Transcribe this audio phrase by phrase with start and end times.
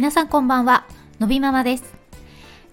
[0.00, 0.86] 皆さんこんばんは。
[1.18, 1.84] のびママです、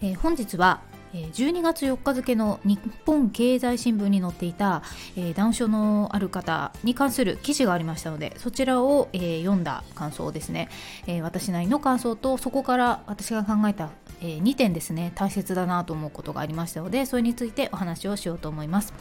[0.01, 0.79] えー、本日は
[1.13, 4.83] 12月4日付の日本経済新聞に載っていた、
[5.15, 10.69] えー、ダウン症のある方に関する記事がありましたのでそちらを、えー、読んだ感想ですね、
[11.07, 13.89] えー、私なりの感想とそこから私が考えた、
[14.21, 15.11] え、2点ですね。
[15.15, 18.93] 大切だなと思うことがありましたのでそれについてお話をしようと思います。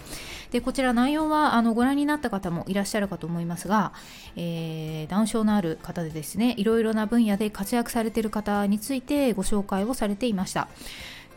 [0.51, 3.93] でこちら内容はあのご覧になった方もいらっしゃるかと思いますが、
[4.37, 10.69] えー、ダウン症のある方でですねいろいろな分野で活躍されている方についてご紹介をされていました。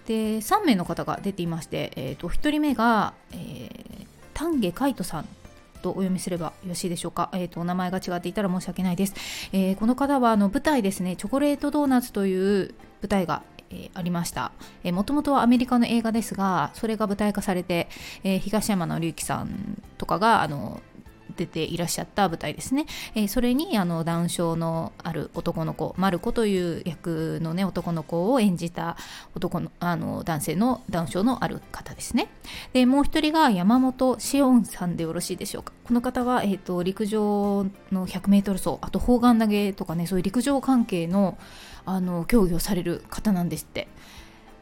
[0.09, 5.27] で3名の方が出ていまして、えーと、1人目が、えー、丹下海人さん
[5.83, 9.13] とお読みすればよろしいでしょうか、えーと、お名前が違っていたら申し訳ないです、
[9.53, 14.51] えー、この方はあの舞台ですね「チョコレートドーナツ」という舞台がえー、ありました。
[14.85, 17.87] もともとはアメリカの映画ですが、それが舞台化されて、
[18.23, 20.81] え、東山紀之さんとかがあの
[21.39, 22.85] 出ていらっしゃった舞台ですね、
[23.15, 28.97] えー、それにあのダウン症のある男の子マルコという役のね男の子を演じた
[29.35, 32.27] 男のあの男性のダウン症のある方ですね。
[32.73, 35.71] でもう一人が山本志音さんでよろしいでしょうか。
[35.85, 41.37] この方は、えーと、陸上の 100m 走あと砲丸投げとかねそういう陸上関係の
[41.85, 43.87] あの競技をされる方なんですって。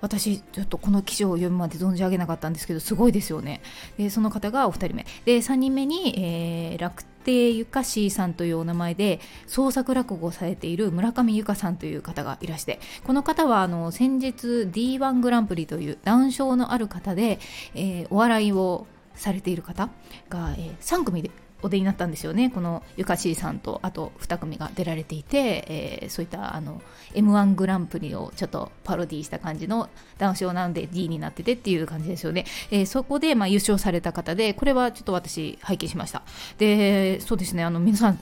[0.02, 3.62] 私ちょっとこの記事を読むまで存じ上げなかったんですけどすごいですよね。
[3.98, 5.06] でその方がお二人目。
[5.26, 17.40] で3人目に、えー、楽亭ゆかしーさんというお名前で創作落語をされている村上由香さんという方がいらしてこの方はあの先日 D1 グランプリというダウン症のある方で、
[17.76, 19.90] えー、お笑いをされている方
[20.30, 22.50] が、えー、3組でお出になったんですよね。
[22.50, 26.82] このゆかしーさんとあと2組が出られていて、えー、そういったあの
[27.14, 36.22] m 1グランプリをちょっとパロディした感じの男子なので D になっててっていう感じですよね、えー、そこでまあ優勝された方でこれはちょっと私拝見しました。
[36.58, 37.64] でそうですね。
[37.64, 38.20] あの皆さん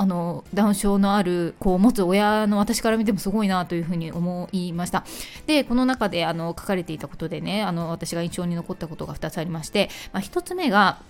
[0.00, 5.04] あのダウン症のある子を持つ親の私から見てもすごいなというふうに思いました。
[5.46, 11.00] でこの中であの書かれていたことでねあの私が印象に残ったことが2つありまして、まあ、1つ目が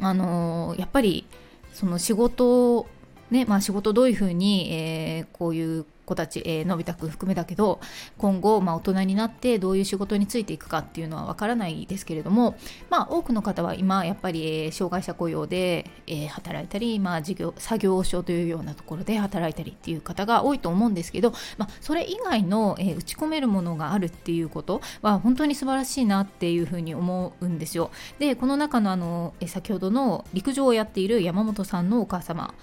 [0.00, 1.26] あのやっぱり
[1.72, 2.86] その仕事
[3.30, 7.80] ねまあ、仕事どういうふうに、えー、こういう子たち、えー、のび太くん含めだけど
[8.18, 12.56] 今後、まあ、大人になってどういう仕事についていくかっていうのはわからないですけれども、
[12.90, 27.90] まあ、多くの方は今やっぱり、えー、障害者雇用で、えー、働いたり、まあ、事業作業所というようなところで働いたりっていう方が多いと思うんですけど、まあ、それ以外の、え打ち込めるものがあるっていうことは本当に素晴らしいなっていうふうに思うんですよ。
[28.18, 32.54] でこの中のあの、え先ほどの陸上をやっている山本さんのお母様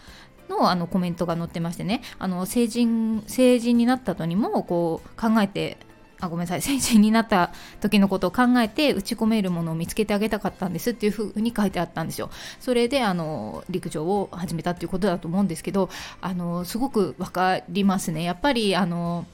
[0.50, 5.78] のあのコメントが載ってましてねあの成人成人になった後にもこう考えて
[6.19, 12.30] あごめんなさい 成人になった時のことを考えて打ち込めるものを見つけてあげたかったんですっていうふうに書いてあったんですよ。
[12.59, 15.90] それであの陸上を始めたっていうことだと思うんですけど
[16.22, 18.24] あのすごく分かりますね。
[18.24, 19.25] やっぱりあの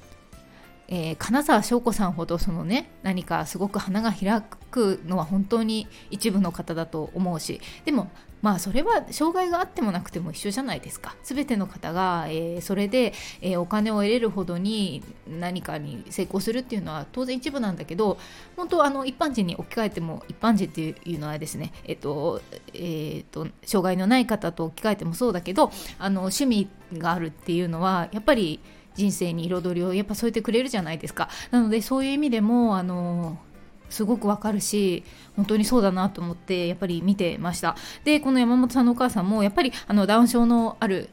[0.96, 8.12] えー、金沢翔子さんほどそのね何かすごく花が開くのは本当に一部の方だと思うしでも
[8.44, 11.16] まあそれは障害があってもなくても一緒じゃないですか。
[11.24, 18.18] 全ての方が、えー、それで、えー、お金を得れるほどに何かに成功するっていうのは当然一部なんだけど
[18.58, 22.42] 本当あの一般人に置き換えても一般人っていうのはですねえっ、ー、と
[22.74, 26.68] えっ、ー、と障害のない方と置き換えてもそうだけどあの趣味
[26.98, 28.60] があるっていうのはやっぱり
[28.96, 31.30] 人生に彩りをやっぱ添えてくれるじゃないですか。
[31.52, 33.38] なのでそういう意味でもあの
[33.90, 35.04] すごくわかるし
[35.36, 37.76] 本当にそうだなと思ってやっぱり見てました。
[38.04, 41.10] でこの山本さんのお母さんもやっぱりあのダウン症のある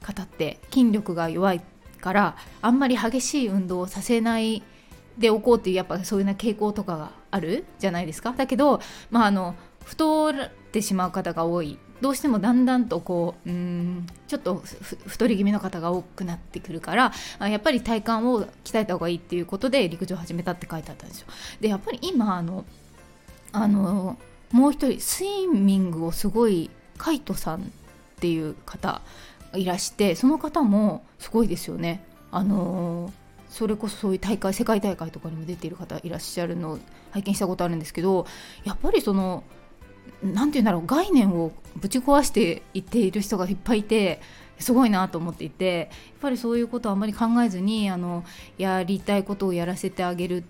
[0.00, 1.62] 方って筋力が弱い
[2.00, 4.62] からあんまり激しい運動をさせない
[5.18, 8.32] でおこうっていうやっぱそういうな傾向とかがあるじゃないですか。
[8.36, 8.80] だけど
[9.10, 9.54] まああの
[9.84, 10.32] 太っ
[10.72, 11.78] てしまう方が多い。
[12.00, 14.62] どうしてもだんだんとこううんちょっと
[15.06, 21.28] 太り気味の方が多くなってくるからやっぱり体幹を鍛えた方がいいっていうことで陸上を始めたって書いてあったんですよ。
[21.60, 22.64] でやっぱり今あの
[23.52, 24.18] あの
[24.52, 27.64] もう一人スイミングをすごいカイトさんっ
[28.20, 29.00] ていう方
[29.54, 32.04] いらしてその方もすごいですよね。
[32.30, 33.12] あの
[33.48, 36.78] それこそそういう大会世界大会とかにも出ている方いらっしゃるのを
[37.12, 38.26] 拝見したことあるんですけど
[38.64, 39.44] やっぱりその
[40.22, 44.20] 何て言うんだろう概念をぶち壊していっている人がいっぱいいて
[44.58, 48.24] すごいなと思っていてやっぱりそういうことをあまり考えずにあの
[48.56, 50.44] やりたいことをやらせてあげる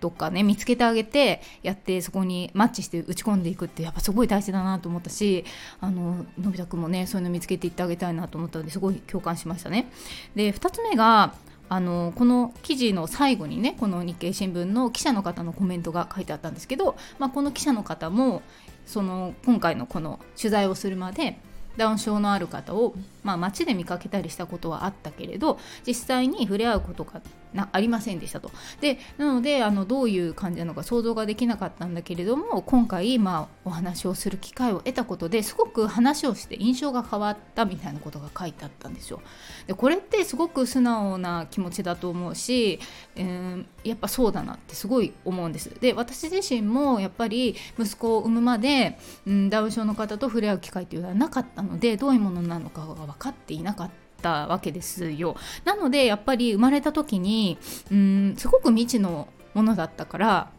[0.00, 5.44] とかね見つけてあげてやってそこにマッチして打ち込んでいくってやっぱすごい大事だなと思ったし
[5.80, 9.90] あののび太くんもねそういうの見つけていってあげたいなと思ったのですごい共感しましたね。
[10.34, 11.34] で2つ目が
[11.68, 18.42] あのこの記事の最後にねこの日経新聞の記者の方のコメントが書いてあったんですけど、まあ、この記者の方も
[18.86, 21.38] その今回のこの取材をするまで
[21.76, 27.20] ダウン症のある方を、まあ、街で見かけたりしたことはあったけれど実際に触れ合うことが
[27.54, 28.50] なありませんでしたと。
[28.80, 39.20] でなのであのどういう感じなのか想像ができなかったんだけれども今回、まあ、お話をする機会を得たことですごく話をして印象が変わったみたいなことが書いてあったんですよ。
[39.66, 42.78] でこれってすごく素直な気持ちだと思うし、
[43.14, 45.70] えー、やっぱそうだなってすごい思うんです。
[45.80, 54.05] で私自身もやっぱり息子を産むまで、うん、ダウン症の方と触れ合う機会っていうのはなかったのでどういうものなのかが分かっていなかった。
[54.20, 55.36] たわけですよ。
[55.64, 57.58] なのでやっぱり生まれた時に
[57.90, 60.50] うんすごく未知のものだったから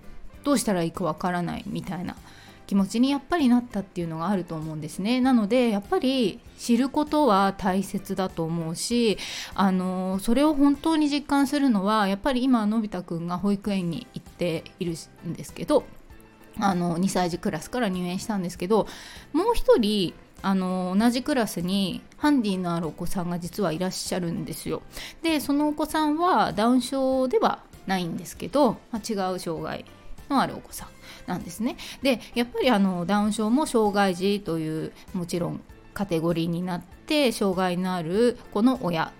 [0.43, 2.15] どうしたらいいかわからないみたいな
[2.67, 5.21] 気持ちにやっぱりなったっていうのがあると思うんですね。
[5.21, 9.17] なのでやっぱり知ることは大切だと思うし
[9.55, 14.95] あのそれを本当に実感するのはやっぱり今のび太くんが保育園に行っている
[15.27, 15.85] んですけど
[16.59, 18.87] あの2歳児クラスから入園したんですけど
[19.31, 24.81] もう一人あの同じクラスにハンディのあるお子さんが実はいらっしゃるんですよ。
[25.23, 29.85] でそのお子さんはダウン症ではないんですけど、まあ、違う障害
[30.29, 30.89] のあるお子さん
[31.29, 31.77] なんですね。
[32.01, 35.61] でやっぱりあのダウン症も障害児というもちろん
[35.93, 39.11] カテゴリーになって障害のある子の親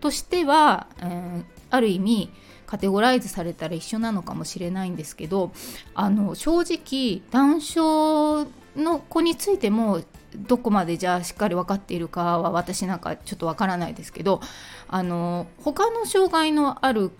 [0.00, 2.30] としては、えー、ある意味
[2.66, 5.52] カテゴライズされたら一緒なのかもしれないんですけど
[5.94, 8.46] あの正直ダウン症
[8.76, 10.02] の子についても
[10.36, 14.40] どこまでじゃあしっかり分かっているかは私なんかちょっと分からないですけど
[14.88, 17.10] あの他の障害のある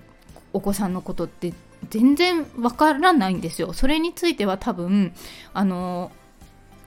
[0.52, 1.52] お子さんのことって
[1.90, 3.72] 全然分からないんですよ。
[3.72, 5.12] それについては多分
[5.52, 6.10] あの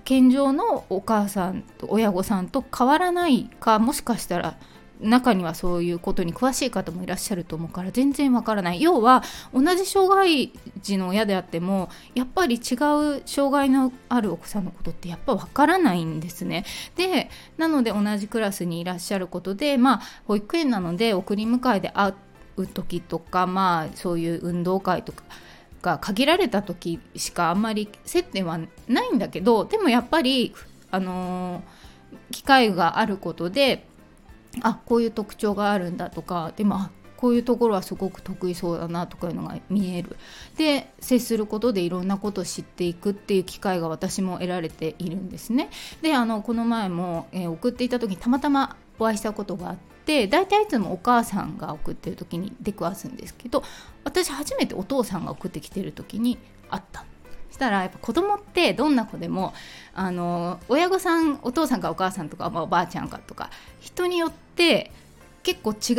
[0.04, 4.58] 健常のお母さんと親御さんと変わらないかもしかしたら
[5.02, 8.82] 中にはそういうことに詳しい方もいらっしゃると思うから全然わからない。
[8.82, 9.24] 要は
[9.54, 10.52] 同じ障害
[10.82, 16.66] 児の親であってもやっぱり違う障害のあるお子さんのことってやっぱわからないんですね。
[16.96, 22.14] でなので同じクラスにいらっしゃることでまあ保育園なので送り迎えで会
[22.58, 25.24] う時とかまあそういう運動会とか
[25.82, 30.54] が限られた時しかあんまり接点はないんだけどでもやっぱり
[30.90, 33.86] あのー、機会があることで
[34.62, 40.16] あこういう特徴があるんだとかでもこういうところはすごく得意そうだなとかいうのが見える。
[40.56, 45.70] で接することでいろんなことを知っていくっていう機会が私も得られているんですね。
[46.02, 53.64] であのこの前も、えー、送っていた時にたまたまお会いしたことがあって大体いつもお母さんが送ってる時に出くわすんですけど
[54.04, 56.38] 私初めてお父さんが送ってきてる時に
[56.70, 57.06] 会った。
[57.58, 59.54] したらやっぱ子供ってどんな子でも
[59.96, 63.50] あの親御さんお父さんかお母さんとか、まあ、おばあちゃんかとか
[63.80, 64.92] 人によって
[65.42, 65.98] 結構違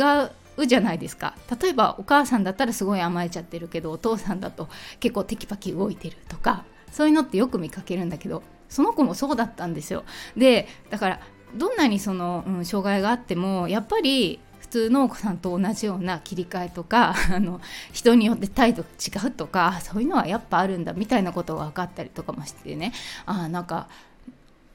[0.57, 1.35] うじゃないですか。
[1.61, 4.69] 例えばお母さんだったらすごい甘えちゃってるけどお父さんだと
[4.99, 10.05] 結構テキパキ動いてるとかそういうのってよく見かけるんだけどその子もそうだったんですよ。
[10.37, 11.19] でだから
[11.55, 17.59] どんなにその、うん、障害があってもやっぱり普通のお子さんと同じような切り替えとか あの
[17.91, 18.89] 人によって態度が
[19.25, 22.93] 違うとかそういうのはやっぱあるんだみたいなことが分かったりとかもしてね
[23.25, 23.87] あなんか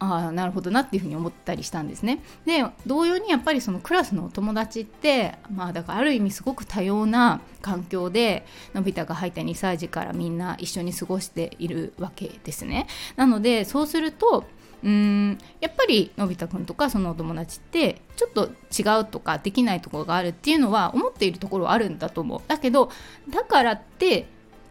[0.00, 2.18] あなるほどなっていうふうに思ったりしたんですね。
[2.44, 8.44] で同様にやっぱりそのクラスのお友達ってまあだからある意味すごく多様な環境で
[8.74, 12.88] のび太が入った2歳児からみんな一緒に過ごしているわけですね。
[13.16, 14.44] なのでそうすると
[14.84, 15.38] うん。
[15.60, 22.40] やっぱりのび太くんとかそのお友達ってちょっと違うとかできないところがあるっていうのは思っているところはあるんだと思う。
[22.46, 22.90] だけど
[23.30, 24.26] だからって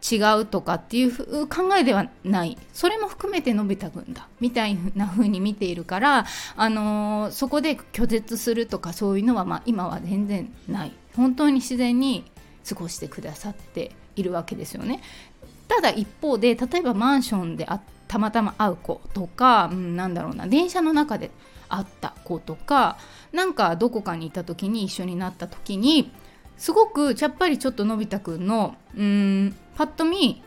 [0.10, 2.58] 違うとかっていう考えではない。
[2.74, 4.27] それも含めてのび太くんだ。
[4.39, 6.25] みたいな風に見ているから、
[6.58, 10.91] あのー、そこで拒絶するとかそういうのは、まあ、今は全然ない。
[11.15, 12.25] 本当に自然に
[12.67, 15.01] 過ごしてくださっているわけですよね。
[15.70, 17.79] ただ一方で例えばマンションであ
[18.13, 21.32] たまたま会う子とか、うん、なんだろうな電車の中で
[21.67, 23.00] 会った子とか
[23.32, 26.12] なんかどこかにいた時に一緒になった時に
[26.55, 30.43] すごくやっぱりちょっとのび太くんのうんパッと見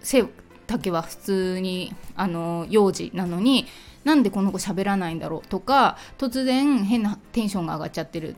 [0.00, 0.24] 背
[0.66, 3.66] 丈は普通にあの幼児なのに
[4.02, 8.34] なんでこの子喋らないんだろうとか突然変なテンションが上がっちゃってる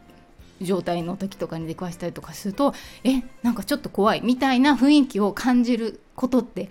[0.61, 2.75] 状態の時とかに出くわしたりとかすると
[3.05, 6.69] えなんかちょっと怖いみたいな雰囲気を感じることって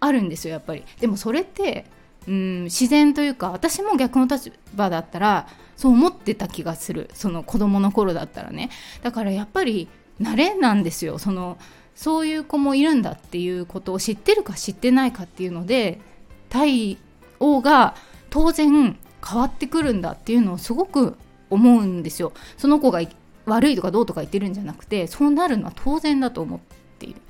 [0.00, 0.84] あるんですよやっぱり。
[0.98, 1.84] でもそれって
[2.26, 7.10] うん自然というか私も逆の立場だったらそう思ってた気がする。
[7.14, 8.70] その子供の頃だったらね。
[9.02, 9.88] だからやっぱり
[10.20, 11.18] 慣れなんですよ。
[11.18, 11.56] その
[11.94, 16.00] そういう子もいるんだっていうことを知ってるか知ってないかっていうので
[16.48, 16.98] 対
[17.38, 17.94] 応が
[18.30, 21.16] 当然変わってくるんだっていうのをすごく
[21.50, 22.32] 思うんですよ。
[22.56, 23.00] その子が
[23.46, 27.20] 悪いとかどうとか言ってるんじゃなくてそうなるのは当然だと思ってている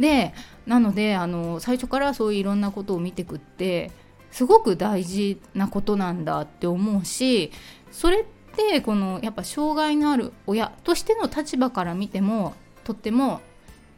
[0.00, 0.32] で
[0.66, 3.90] なのであの最初からそういういろんなことを見てくって
[4.30, 7.52] すごく大事なことなんだって思うし
[7.90, 8.24] それっ
[8.56, 12.54] てこのやっぱ障害のある親としての立場から見ても
[12.84, 13.40] とっても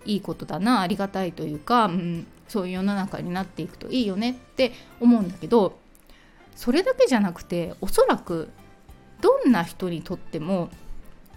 [0.04, 5.78] いいことだなありがたいというか、うん、そういう世の中になっていくといいよねって思うんだけど
[6.56, 8.50] それだけじゃなくておそらく
[9.20, 10.70] どんな人にとっても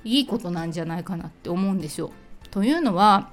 [0.03, 2.11] いいことなんじゃないかなって思うんですよ。
[2.51, 3.31] というのは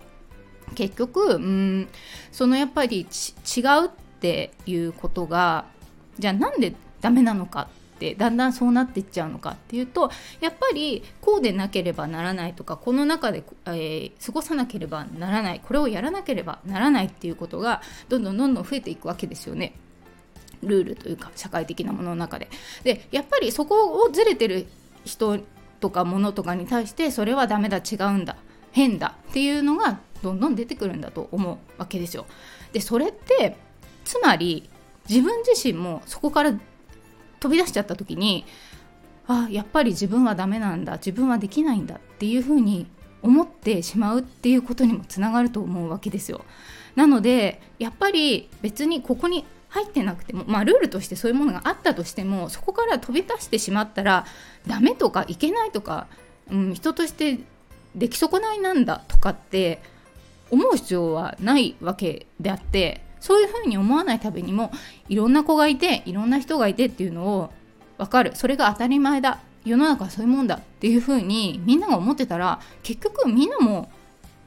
[0.75, 1.89] 結局うん
[2.33, 5.67] そのやっぱり違うっていうことが
[6.19, 10.11] じゃあなんでダメなのかってだんだんそうなっていっちゃうのかっていうと
[10.41, 19.75] やっぱりこうでなければならないとかこの中で、えー、過ごさなければならないこれをやらなければならないっていうことがどんどんどんどん増えていくわけですよね。
[20.63, 22.49] ルールというか社会的なものの中で。
[22.85, 24.67] でやっぱりそこをずれてる
[25.05, 25.39] 人
[25.81, 28.37] とかものとかに対してそれはダメだ違うんだ
[28.73, 32.27] 変だっていうのがどんどん出てくるんだと思うわけですよ。
[32.73, 33.57] でそれって
[34.05, 34.69] つまり
[35.09, 36.53] 自分自身もそこから
[37.41, 38.45] 飛び出しちゃった時に
[39.27, 42.87] あやっぱり自分はダメなんだ自分はできないんだっていうふうに
[43.23, 46.45] 思ってしまうっていうことにもつながると思うわけですよ。
[46.97, 54.27] なのでやっぱり別にここに入ってなくてもまあルールとしてそういうものがあったとしてもそこから飛び出してしまったら
[54.67, 56.09] ダメとかいけないとか、
[56.51, 57.39] うん、人として
[57.95, 59.81] 出来損ないなんだとかって
[60.51, 64.73] 思う必要はないわけであってそういうふうに思わないためにも
[65.09, 67.53] いろんな子がいていろんな人がいてっていうのを
[67.99, 68.33] 分かる。
[68.35, 69.41] それが当たり前だ。
[69.65, 70.57] 世の中はそういうもんだ。
[70.57, 73.91] っていうふうにみんなが思ってたら結局みんなも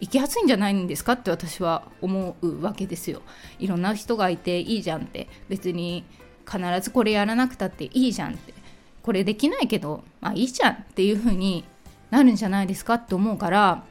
[0.01, 3.21] 生きやすいんじゃないんですかって私は思うわけですよ。
[3.59, 5.27] いろんな人がいていいじゃんって。
[5.49, 6.03] 別に
[6.51, 8.53] 必ずこれやらなくたっていいじゃんって。
[9.03, 11.65] これできないけどまあいいじゃんっていうふうに
[12.09, 13.83] なるんじゃないですかって思うから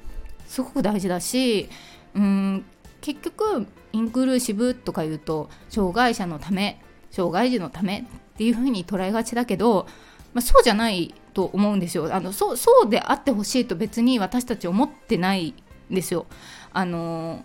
[0.46, 1.68] すごく大事だし
[2.14, 2.64] うん
[3.00, 8.04] 結局インクルーシブとか言うと障害者のため障害児のためっ
[8.36, 9.86] ていうふうに捉えがちだけど、
[10.32, 15.54] まあ、そうじゃないと思うんですよあのそうそうであってほしいと別に私たち思ってない
[15.90, 16.26] んですよ。
[16.72, 17.44] あの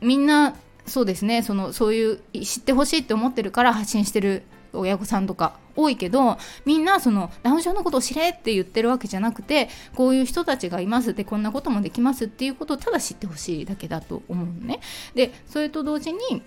[0.00, 0.54] みんな
[0.86, 4.42] そうですねそのそういう知ってほしいって思ってるから発信してる
[4.72, 14.80] 親御さんとか多いけどみんなそのダウン症のことを知れって言ってるわけじゃなくてこういう人たちがいますってこんなこともできますっていうことをただ知ってほしいだけだと思うのね。
[15.14, 16.42] でそれと同時に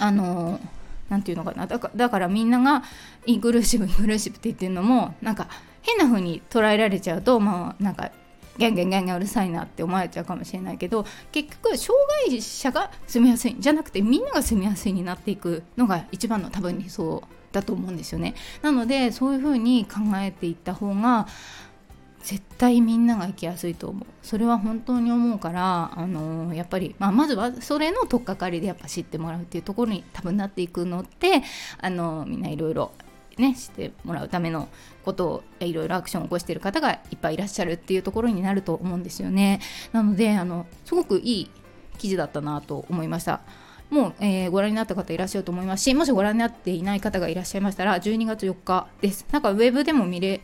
[0.00, 0.60] あの
[1.08, 2.82] 何て言うのかなだからだからみんなが
[3.26, 5.48] インクルーシブインクルーシブって言ってるのもなんか
[5.82, 8.10] 変な風に捉えられちゃうとまあなんか
[8.58, 11.94] ギャンギャンギャンギャンうるさいなって思われちゃうかもしれないけど結局障
[12.28, 17.22] 害者が住みやすいんじゃなくてみんなが住みやすいになっていくのが一番の多分理想
[17.60, 18.34] だと思うんですよね。
[18.62, 21.26] なのでそういうふうに考えていった方が
[22.22, 24.06] 絶対みんなが生きやすいと思う。
[24.22, 31.42] それは本当に思うからあのー、やっぱり、まあ、まずはそれの取っかかりでやっぱ知ってもらうっていうところに多分なっていくのって
[31.80, 32.92] あのー、みんないろいろ
[33.38, 34.68] ねしてもらうための
[35.04, 39.60] ことをいろいろアクションを起こしてる方がいっぱいいらっしゃるっていうところになると思うんですよね。
[39.92, 41.50] なのであのすごくいい
[41.98, 43.40] 記事だったなと思いました。
[43.90, 49.26] もう、えー、ご覧になった方いらっしゃると思いますしもしご覧になっていない方がいらっしゃいましたら12月4日です。
[49.32, 50.40] なんかウェブでも見れ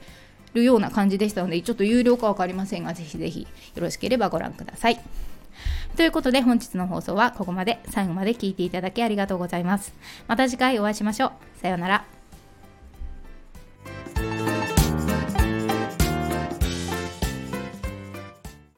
[0.54, 3.48] るような感じでしたのでちょっと有料か分かりませんがぜひぜひよ
[3.82, 5.00] ろしければご覧ください。
[5.96, 7.80] ということで本日の放送はここまで。
[7.90, 9.94] 最後まで聞いていただきありがとうございます。
[10.26, 11.32] また次回お会いしましょう。
[11.60, 12.24] さようなら。